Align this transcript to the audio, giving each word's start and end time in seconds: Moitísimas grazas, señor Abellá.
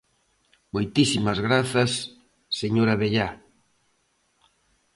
Moitísimas 0.73 1.39
grazas, 1.47 1.91
señor 2.59 2.87
Abellá. 2.89 3.29